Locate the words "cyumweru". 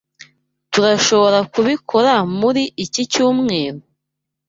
3.11-3.79